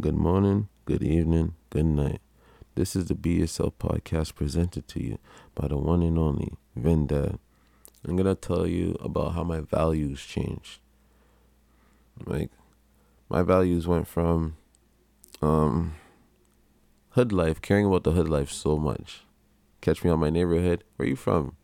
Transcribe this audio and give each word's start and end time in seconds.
good 0.00 0.16
morning, 0.16 0.68
good 0.86 1.04
evening, 1.04 1.54
good 1.70 1.86
night. 1.86 2.20
This 2.74 2.96
is 2.96 3.06
the 3.06 3.14
Be 3.14 3.34
Yourself 3.34 3.78
podcast 3.78 4.34
presented 4.34 4.88
to 4.88 5.00
you 5.00 5.18
by 5.54 5.68
the 5.68 5.76
one 5.76 6.02
and 6.02 6.18
only 6.18 6.54
Vendad. 6.76 7.38
I'm 8.06 8.16
gonna 8.16 8.34
tell 8.34 8.66
you 8.66 8.96
about 9.00 9.34
how 9.34 9.44
my 9.44 9.60
values 9.60 10.20
changed. 10.20 10.80
Like 12.26 12.50
my 13.28 13.42
values 13.42 13.86
went 13.86 14.08
from 14.08 14.56
um 15.40 15.94
hood 17.10 17.32
life, 17.32 17.62
caring 17.62 17.86
about 17.86 18.02
the 18.02 18.12
hood 18.12 18.28
life 18.28 18.50
so 18.50 18.76
much. 18.76 19.22
Catch 19.80 20.02
me 20.02 20.10
on 20.10 20.18
my 20.18 20.30
neighborhood. 20.30 20.82
Where 20.96 21.08
you 21.08 21.16
from? 21.16 21.54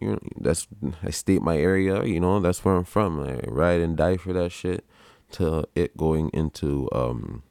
You 0.00 0.12
know, 0.12 0.18
that's 0.40 0.66
I 1.04 1.10
state 1.10 1.42
my 1.42 1.56
area. 1.56 2.02
You 2.04 2.18
know, 2.18 2.40
that's 2.40 2.64
where 2.64 2.74
I'm 2.74 2.84
from. 2.84 3.20
I 3.20 3.38
ride 3.46 3.80
and 3.80 3.96
die 3.96 4.16
for 4.16 4.32
that 4.32 4.50
shit. 4.50 4.84
To 5.32 5.68
it 5.74 5.96
going 5.96 6.30
into 6.32 6.88
um. 6.92 7.42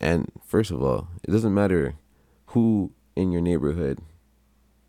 And 0.00 0.30
first 0.44 0.70
of 0.70 0.82
all, 0.82 1.08
it 1.24 1.30
doesn't 1.30 1.52
matter 1.52 1.94
who 2.48 2.92
in 3.16 3.32
your 3.32 3.42
neighborhood 3.42 3.98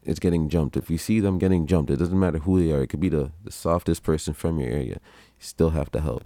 is 0.03 0.20
getting 0.20 0.49
jumped. 0.49 0.77
If 0.77 0.89
you 0.89 0.97
see 0.97 1.20
them 1.20 1.39
getting 1.39 1.66
jumped, 1.66 1.91
it 1.91 1.97
doesn't 1.97 2.20
matter 2.20 2.39
who 2.39 2.63
they 2.63 2.71
are. 2.71 2.83
It 2.83 2.88
could 2.88 2.99
be 2.99 3.09
the, 3.09 3.31
the 3.44 3.52
softest 3.52 4.03
person 4.03 4.33
from 4.33 4.59
your 4.59 4.70
area. 4.70 4.99
You 5.39 5.45
still 5.45 5.71
have 5.71 5.91
to 5.91 6.02
help. 6.02 6.23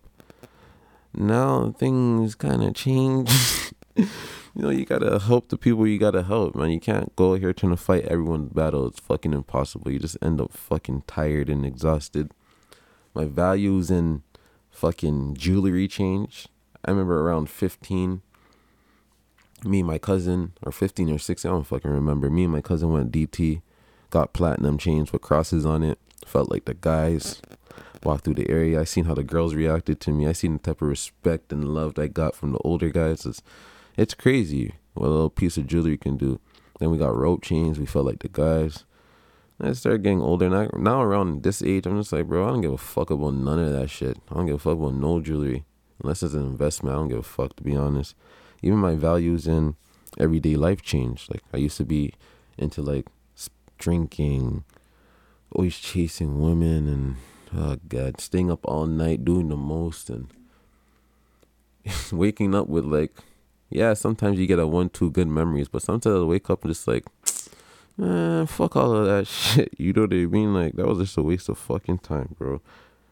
Now 1.13 1.71
things 1.77 2.35
kind 2.35 2.63
of 2.63 2.73
change. 2.73 3.31
you 3.95 4.07
know, 4.55 4.69
you 4.69 4.85
gotta 4.85 5.19
help 5.19 5.49
the 5.49 5.57
people 5.57 5.87
you 5.87 5.99
gotta 5.99 6.23
help, 6.23 6.55
man. 6.55 6.71
You 6.71 6.79
can't 6.79 7.15
go 7.15 7.35
here 7.35 7.53
trying 7.53 7.71
to 7.73 7.77
fight 7.77 8.05
everyone's 8.05 8.51
battle. 8.51 8.87
It's 8.87 8.99
fucking 8.99 9.33
impossible. 9.33 9.91
You 9.91 9.99
just 9.99 10.17
end 10.21 10.41
up 10.41 10.53
fucking 10.53 11.03
tired 11.07 11.49
and 11.49 11.65
exhausted. 11.65 12.31
My 13.13 13.25
values 13.25 13.91
in 13.91 14.23
fucking 14.73 15.35
jewelry 15.35 15.87
change. 15.87 16.47
I 16.83 16.91
remember 16.91 17.21
around 17.21 17.49
15, 17.49 18.21
me 19.63 19.79
and 19.79 19.87
my 19.87 19.97
cousin, 19.97 20.51
or 20.61 20.71
15 20.71 21.09
or 21.11 21.17
16, 21.17 21.49
I 21.49 21.53
don't 21.53 21.63
fucking 21.63 21.89
remember. 21.89 22.29
Me 22.29 22.43
and 22.43 22.51
my 22.51 22.61
cousin 22.61 22.91
went 22.91 23.11
DT, 23.11 23.61
got 24.09 24.33
platinum 24.33 24.77
chains 24.77 25.13
with 25.13 25.21
crosses 25.21 25.65
on 25.65 25.83
it. 25.83 25.97
Felt 26.25 26.51
like 26.51 26.65
the 26.65 26.73
guys 26.73 27.41
walked 28.03 28.25
through 28.25 28.33
the 28.33 28.49
area. 28.49 28.81
I 28.81 28.83
seen 28.83 29.05
how 29.05 29.13
the 29.13 29.23
girls 29.23 29.55
reacted 29.55 29.99
to 30.01 30.11
me. 30.11 30.27
I 30.27 30.33
seen 30.33 30.53
the 30.53 30.59
type 30.59 30.81
of 30.81 30.89
respect 30.89 31.53
and 31.53 31.69
love 31.69 31.97
I 31.97 32.07
got 32.07 32.35
from 32.35 32.51
the 32.51 32.59
older 32.59 32.89
guys. 32.89 33.25
It's, 33.25 33.41
it's 33.95 34.13
crazy 34.13 34.73
what 34.93 35.07
a 35.07 35.09
little 35.09 35.29
piece 35.29 35.57
of 35.57 35.67
jewelry 35.67 35.97
can 35.97 36.17
do. 36.17 36.39
Then 36.79 36.91
we 36.91 36.97
got 36.97 37.15
rope 37.15 37.41
chains. 37.41 37.79
We 37.79 37.85
felt 37.85 38.05
like 38.05 38.19
the 38.19 38.29
guys. 38.29 38.83
I 39.59 39.73
started 39.73 40.03
getting 40.03 40.21
older. 40.21 40.49
Now, 40.49 40.69
now 40.75 41.01
around 41.01 41.43
this 41.43 41.61
age, 41.61 41.85
I'm 41.85 41.99
just 41.99 42.11
like, 42.11 42.27
bro, 42.27 42.45
I 42.45 42.49
don't 42.49 42.61
give 42.61 42.73
a 42.73 42.77
fuck 42.77 43.09
about 43.09 43.35
none 43.35 43.59
of 43.59 43.71
that 43.71 43.89
shit. 43.89 44.17
I 44.29 44.35
don't 44.35 44.47
give 44.47 44.55
a 44.55 44.59
fuck 44.59 44.77
about 44.77 44.95
no 44.95 45.21
jewelry. 45.21 45.65
Unless 46.01 46.23
it's 46.23 46.33
an 46.33 46.41
investment, 46.41 46.93
I 46.93 46.97
don't 46.97 47.09
give 47.09 47.19
a 47.19 47.23
fuck, 47.23 47.55
to 47.57 47.63
be 47.63 47.75
honest. 47.75 48.15
Even 48.61 48.79
my 48.79 48.95
values 48.95 49.47
in 49.47 49.75
everyday 50.19 50.55
life 50.55 50.81
changed. 50.81 51.31
Like, 51.31 51.43
I 51.53 51.57
used 51.57 51.77
to 51.77 51.85
be 51.85 52.13
into, 52.57 52.81
like, 52.81 53.07
drinking, 53.77 54.63
always 55.51 55.77
chasing 55.77 56.41
women, 56.41 56.87
and, 56.87 57.15
oh, 57.55 57.77
God, 57.87 58.19
staying 58.19 58.51
up 58.51 58.65
all 58.65 58.85
night, 58.85 59.23
doing 59.23 59.49
the 59.49 59.55
most, 59.55 60.09
and 60.09 60.27
waking 62.11 62.55
up 62.55 62.67
with, 62.67 62.85
like, 62.85 63.13
yeah, 63.69 63.93
sometimes 63.93 64.39
you 64.39 64.45
get 64.45 64.59
a 64.59 64.67
one, 64.67 64.89
two 64.89 65.09
good 65.09 65.27
memories, 65.27 65.67
but 65.67 65.81
sometimes 65.81 66.21
I 66.21 66.23
wake 66.23 66.49
up 66.49 66.63
and 66.63 66.73
just 66.73 66.87
like, 66.87 67.05
man, 67.97 68.45
fuck 68.47 68.75
all 68.75 68.95
of 68.95 69.05
that 69.05 69.27
shit. 69.27 69.73
You 69.77 69.93
know 69.93 70.03
what 70.03 70.13
I 70.13 70.25
mean? 70.25 70.53
Like 70.53 70.73
that 70.75 70.87
was 70.87 70.99
just 70.99 71.17
a 71.17 71.21
waste 71.21 71.49
of 71.49 71.57
fucking 71.57 71.99
time, 71.99 72.35
bro. 72.37 72.61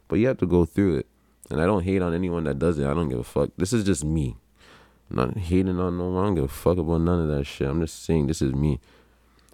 But 0.08 0.20
you 0.20 0.28
have 0.28 0.38
to 0.40 0.46
go 0.46 0.66
through 0.66 0.98
it. 0.98 1.08
And 1.50 1.62
I 1.62 1.66
don't 1.66 1.84
hate 1.84 2.02
on 2.02 2.14
anyone 2.14 2.46
that 2.46 2.60
does 2.60 2.80
it. 2.80 2.88
I 2.88 2.94
don't 2.94 3.10
give 3.10 3.20
a 3.20 3.24
fuck. 3.24 3.50
This 3.58 3.74
is 3.74 3.84
just 3.84 4.06
me. 4.06 4.38
I'm 5.10 5.18
not 5.18 5.38
hating 5.38 5.80
on 5.80 5.98
no 5.98 6.10
one. 6.10 6.24
I 6.24 6.28
don't 6.28 6.36
give 6.36 6.44
a 6.46 6.48
fuck 6.48 6.78
about 6.78 7.02
none 7.02 7.22
of 7.22 7.28
that 7.28 7.46
shit. 7.46 7.68
I'm 7.68 7.82
just 7.82 8.06
saying 8.06 8.28
this 8.28 8.42
is 8.42 8.54
me. 8.54 8.80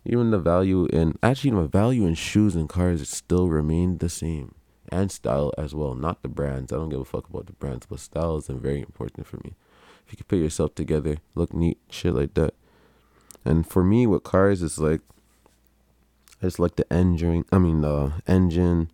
Even 0.05 0.31
the 0.31 0.37
value 0.37 0.85
in 0.85 1.17
actually 1.23 1.51
my 1.51 1.65
value 1.65 2.05
in 2.05 2.13
shoes 2.13 2.55
and 2.55 2.69
cars 2.69 3.07
still 3.09 3.49
remained 3.49 3.99
the 3.99 4.09
same. 4.09 4.53
And 4.89 5.11
style 5.11 5.51
as 5.57 5.75
well. 5.75 5.95
Not 5.95 6.21
the 6.21 6.29
brands. 6.29 6.71
I 6.71 6.77
don't 6.77 6.89
give 6.89 7.01
a 7.01 7.05
fuck 7.05 7.27
about 7.29 7.47
the 7.47 7.53
brands, 7.53 7.87
but 7.87 7.99
style 7.99 8.37
is 8.37 8.47
very 8.47 8.79
important 8.79 9.27
for 9.27 9.37
me. 9.37 9.55
If 10.05 10.13
you 10.13 10.17
can 10.17 10.25
put 10.27 10.37
yourself 10.37 10.75
together, 10.75 11.17
look 11.35 11.53
neat, 11.53 11.79
shit 11.89 12.13
like 12.13 12.35
that. 12.35 12.53
And 13.43 13.67
for 13.67 13.83
me 13.83 14.07
with 14.07 14.23
cars 14.23 14.61
it's 14.61 14.77
like 14.77 15.01
I 16.41 16.47
just 16.47 16.59
like 16.59 16.75
the 16.75 16.91
engine 16.93 17.45
I 17.51 17.57
mean 17.57 17.81
the 17.81 18.13
engine, 18.27 18.91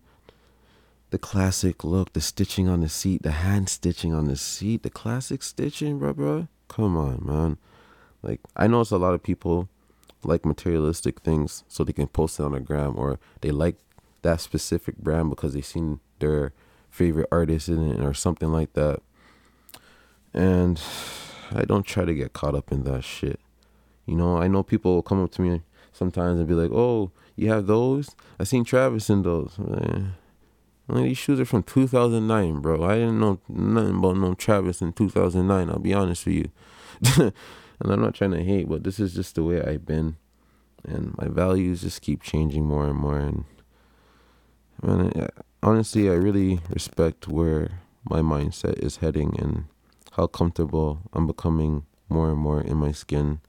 the 1.10 1.18
classic 1.18 1.84
look, 1.84 2.12
the 2.12 2.20
stitching 2.20 2.68
on 2.68 2.80
the 2.80 2.88
seat, 2.88 3.22
the 3.22 3.32
hand 3.32 3.68
stitching 3.68 4.14
on 4.14 4.26
the 4.26 4.36
seat, 4.36 4.82
the 4.82 4.90
classic 4.90 5.42
stitching, 5.42 5.98
bro, 5.98 6.14
bro. 6.14 6.48
Come 6.68 6.96
on, 6.96 7.24
man. 7.24 7.58
Like 8.22 8.40
I 8.56 8.66
know 8.66 8.80
it's 8.80 8.90
a 8.90 8.98
lot 8.98 9.14
of 9.14 9.22
people 9.22 9.68
like 10.22 10.46
materialistic 10.46 11.20
things 11.20 11.64
so 11.68 11.84
they 11.84 11.92
can 11.92 12.06
post 12.06 12.40
it 12.40 12.44
on 12.44 12.54
a 12.54 12.60
gram 12.60 12.94
or 12.96 13.18
they 13.42 13.50
like 13.50 13.76
that 14.22 14.40
specific 14.40 14.96
brand 14.96 15.28
because 15.28 15.52
they 15.52 15.60
seen 15.60 16.00
their 16.18 16.52
favorite 16.88 17.28
artist 17.30 17.68
in 17.68 17.90
it 17.90 18.00
or 18.00 18.14
something 18.14 18.50
like 18.50 18.72
that. 18.72 19.00
And 20.32 20.80
I 21.54 21.64
don't 21.64 21.84
try 21.84 22.04
to 22.04 22.14
get 22.14 22.32
caught 22.32 22.54
up 22.54 22.72
in 22.72 22.84
that 22.84 23.04
shit. 23.04 23.38
You 24.06 24.16
know, 24.16 24.38
I 24.38 24.48
know 24.48 24.62
people 24.62 24.94
will 24.94 25.02
come 25.02 25.22
up 25.22 25.30
to 25.32 25.42
me 25.42 25.62
sometimes 25.94 26.38
and 26.38 26.48
be 26.48 26.54
like, 26.54 26.70
"Oh, 26.70 27.10
you 27.36 27.48
have 27.48 27.66
those? 27.66 28.10
I 28.38 28.44
seen 28.44 28.64
Travis 28.64 29.08
in 29.08 29.22
those." 29.22 29.58
Man, 30.86 31.04
these 31.04 31.16
shoes 31.16 31.40
are 31.40 31.46
from 31.46 31.62
2009, 31.62 32.60
bro. 32.60 32.84
I 32.84 32.96
didn't 32.96 33.18
know 33.18 33.40
nothing 33.48 33.98
about 33.98 34.18
no 34.18 34.34
Travis 34.34 34.82
in 34.82 34.92
2009. 34.92 35.70
I'll 35.70 35.78
be 35.78 35.94
honest 35.94 36.26
with 36.26 36.34
you. 36.34 36.50
and 37.80 37.92
I'm 37.92 38.02
not 38.02 38.14
trying 38.14 38.32
to 38.32 38.44
hate, 38.44 38.68
but 38.68 38.84
this 38.84 39.00
is 39.00 39.14
just 39.14 39.34
the 39.34 39.42
way 39.42 39.62
I've 39.62 39.86
been, 39.86 40.16
and 40.86 41.16
my 41.16 41.28
values 41.28 41.80
just 41.80 42.02
keep 42.02 42.22
changing 42.22 42.66
more 42.66 42.86
and 42.86 42.98
more. 42.98 43.18
And 43.18 43.44
man, 44.82 45.28
honestly, 45.62 46.10
I 46.10 46.14
really 46.14 46.60
respect 46.68 47.28
where 47.28 47.80
my 48.08 48.20
mindset 48.20 48.78
is 48.78 48.98
heading 48.98 49.36
and 49.40 49.64
how 50.12 50.26
comfortable 50.26 51.00
I'm 51.14 51.26
becoming 51.26 51.86
more 52.08 52.30
and 52.30 52.38
more 52.38 52.60
in 52.60 52.76
my 52.76 52.92
skin. 52.92 53.40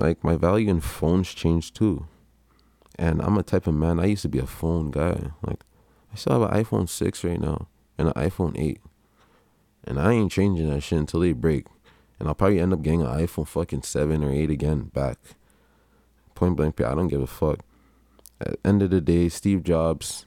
Like 0.00 0.24
my 0.24 0.36
value 0.36 0.70
in 0.70 0.80
phones 0.80 1.32
changed 1.34 1.74
too. 1.74 2.06
And 2.98 3.20
I'm 3.22 3.38
a 3.38 3.42
type 3.42 3.66
of 3.66 3.74
man, 3.74 4.00
I 4.00 4.06
used 4.06 4.22
to 4.22 4.28
be 4.28 4.38
a 4.38 4.46
phone 4.46 4.90
guy. 4.90 5.30
Like 5.42 5.64
I 6.12 6.16
still 6.16 6.40
have 6.40 6.50
an 6.50 6.64
iPhone 6.64 6.88
6 6.88 7.24
right 7.24 7.40
now 7.40 7.68
and 7.98 8.08
an 8.08 8.14
iPhone 8.14 8.58
8. 8.58 8.80
And 9.84 9.98
I 9.98 10.12
ain't 10.12 10.32
changing 10.32 10.68
that 10.70 10.82
shit 10.82 10.98
until 10.98 11.20
they 11.20 11.32
break. 11.32 11.66
And 12.18 12.28
I'll 12.28 12.34
probably 12.34 12.60
end 12.60 12.72
up 12.72 12.82
getting 12.82 13.02
an 13.02 13.08
iPhone 13.08 13.48
fucking 13.48 13.82
7 13.82 14.22
or 14.22 14.30
8 14.30 14.50
again 14.50 14.90
back. 14.94 15.18
Point 16.34 16.56
blank, 16.56 16.80
I 16.80 16.94
don't 16.94 17.08
give 17.08 17.20
a 17.20 17.26
fuck. 17.26 17.60
At 18.40 18.56
end 18.64 18.82
of 18.82 18.90
the 18.90 19.00
day, 19.00 19.28
Steve 19.28 19.62
Jobs 19.62 20.26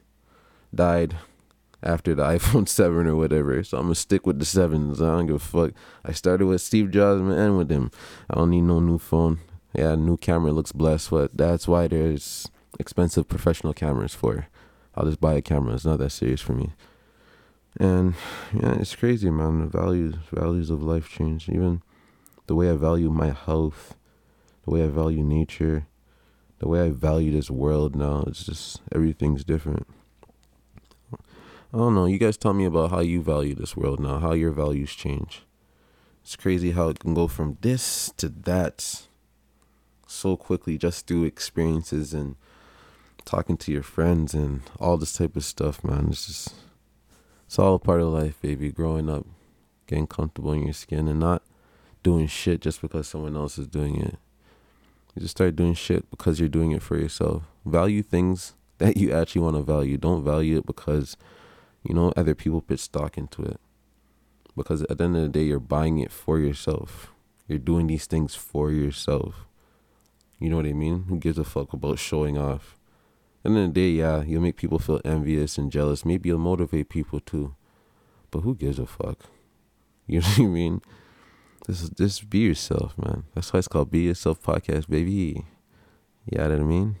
died 0.74 1.16
after 1.82 2.14
the 2.14 2.22
iPhone 2.36 2.68
7 2.68 3.06
or 3.06 3.16
whatever. 3.16 3.62
So 3.62 3.78
I'm 3.78 3.84
gonna 3.84 3.94
stick 3.94 4.26
with 4.26 4.38
the 4.38 4.44
sevens. 4.44 5.00
I 5.00 5.06
don't 5.06 5.26
give 5.26 5.36
a 5.36 5.38
fuck. 5.38 5.72
I 6.04 6.12
started 6.12 6.46
with 6.46 6.60
Steve 6.60 6.90
Jobs 6.90 7.20
and 7.20 7.32
end 7.32 7.56
with 7.56 7.70
him. 7.70 7.90
I 8.28 8.34
don't 8.34 8.50
need 8.50 8.62
no 8.62 8.80
new 8.80 8.98
phone. 8.98 9.40
Yeah, 9.74 9.94
new 9.94 10.16
camera 10.16 10.52
looks 10.52 10.72
blessed, 10.72 11.10
but 11.10 11.36
that's 11.36 11.68
why 11.68 11.88
there's 11.88 12.48
expensive 12.78 13.28
professional 13.28 13.74
cameras 13.74 14.14
for. 14.14 14.48
I'll 14.94 15.06
just 15.06 15.20
buy 15.20 15.34
a 15.34 15.42
camera. 15.42 15.74
It's 15.74 15.84
not 15.84 15.98
that 15.98 16.10
serious 16.10 16.40
for 16.40 16.52
me. 16.52 16.72
And 17.78 18.14
yeah, 18.54 18.74
it's 18.74 18.94
crazy, 18.94 19.30
man. 19.30 19.60
The 19.60 19.66
values 19.66 20.14
values 20.30 20.70
of 20.70 20.82
life 20.82 21.10
change. 21.10 21.48
Even 21.48 21.82
the 22.46 22.54
way 22.54 22.70
I 22.70 22.76
value 22.76 23.10
my 23.10 23.32
health, 23.32 23.94
the 24.64 24.70
way 24.70 24.84
I 24.84 24.88
value 24.88 25.22
nature, 25.22 25.86
the 26.58 26.68
way 26.68 26.80
I 26.80 26.90
value 26.90 27.32
this 27.32 27.50
world 27.50 27.94
now. 27.94 28.24
It's 28.26 28.44
just 28.44 28.80
everything's 28.94 29.44
different. 29.44 29.86
I 31.12 31.78
don't 31.78 31.94
know. 31.94 32.06
You 32.06 32.18
guys 32.18 32.38
tell 32.38 32.54
me 32.54 32.64
about 32.64 32.90
how 32.90 33.00
you 33.00 33.20
value 33.20 33.54
this 33.54 33.76
world 33.76 34.00
now, 34.00 34.18
how 34.18 34.32
your 34.32 34.52
values 34.52 34.94
change. 34.94 35.42
It's 36.22 36.36
crazy 36.36 36.70
how 36.70 36.88
it 36.88 36.98
can 36.98 37.12
go 37.12 37.28
from 37.28 37.58
this 37.60 38.10
to 38.16 38.28
that 38.28 39.06
so 40.06 40.36
quickly 40.36 40.78
just 40.78 41.06
through 41.06 41.24
experiences 41.24 42.14
and 42.14 42.36
talking 43.24 43.56
to 43.56 43.72
your 43.72 43.82
friends 43.82 44.34
and 44.34 44.62
all 44.78 44.96
this 44.96 45.12
type 45.12 45.36
of 45.36 45.44
stuff, 45.44 45.82
man. 45.82 46.08
It's 46.10 46.26
just, 46.26 46.54
it's 47.46 47.58
all 47.58 47.74
a 47.74 47.78
part 47.78 48.00
of 48.00 48.08
life, 48.08 48.40
baby. 48.40 48.70
Growing 48.70 49.10
up, 49.10 49.26
getting 49.86 50.06
comfortable 50.06 50.52
in 50.52 50.64
your 50.64 50.72
skin 50.72 51.08
and 51.08 51.20
not 51.20 51.42
doing 52.02 52.26
shit 52.26 52.60
just 52.60 52.80
because 52.80 53.08
someone 53.08 53.36
else 53.36 53.58
is 53.58 53.66
doing 53.66 54.00
it. 54.00 54.18
You 55.14 55.22
just 55.22 55.36
start 55.36 55.56
doing 55.56 55.74
shit 55.74 56.08
because 56.10 56.38
you're 56.38 56.48
doing 56.48 56.72
it 56.72 56.82
for 56.82 56.96
yourself. 56.96 57.44
Value 57.64 58.02
things 58.02 58.54
that 58.78 58.96
you 58.96 59.12
actually 59.12 59.40
want 59.40 59.56
to 59.56 59.62
value. 59.62 59.96
Don't 59.96 60.22
value 60.22 60.58
it 60.58 60.66
because 60.66 61.16
you 61.86 61.94
know, 61.94 62.12
other 62.16 62.34
people 62.34 62.60
put 62.60 62.80
stock 62.80 63.16
into 63.16 63.42
it. 63.42 63.60
Because 64.56 64.82
at 64.82 64.98
the 64.98 65.04
end 65.04 65.16
of 65.16 65.22
the 65.22 65.28
day, 65.28 65.44
you're 65.44 65.60
buying 65.60 65.98
it 65.98 66.10
for 66.10 66.38
yourself. 66.38 67.12
You're 67.46 67.58
doing 67.58 67.86
these 67.86 68.06
things 68.06 68.34
for 68.34 68.72
yourself. 68.72 69.46
You 70.38 70.50
know 70.50 70.56
what 70.56 70.66
I 70.66 70.72
mean? 70.72 71.04
Who 71.08 71.18
gives 71.18 71.38
a 71.38 71.44
fuck 71.44 71.72
about 71.72 71.98
showing 71.98 72.36
off? 72.36 72.76
And 73.42 73.56
of 73.56 73.62
the 73.62 73.72
day, 73.72 73.90
yeah, 73.90 74.22
you'll 74.22 74.42
make 74.42 74.56
people 74.56 74.78
feel 74.78 75.00
envious 75.04 75.56
and 75.56 75.70
jealous. 75.70 76.04
Maybe 76.04 76.28
you'll 76.28 76.38
motivate 76.38 76.88
people 76.88 77.20
too. 77.20 77.54
But 78.30 78.40
who 78.40 78.54
gives 78.54 78.78
a 78.78 78.86
fuck? 78.86 79.18
You 80.08 80.20
know 80.20 80.26
what 80.28 80.38
I 80.38 80.46
mean? 80.46 80.82
This 81.66 81.82
is 81.82 81.90
just 81.90 82.30
be 82.30 82.38
yourself, 82.38 82.96
man. 82.96 83.24
That's 83.34 83.52
why 83.52 83.58
it's 83.58 83.66
called 83.66 83.90
Be 83.90 84.02
Yourself 84.02 84.40
Podcast, 84.40 84.88
baby. 84.88 85.44
You 86.30 86.38
know 86.38 86.48
what 86.48 86.60
I 86.60 86.62
mean? 86.62 86.96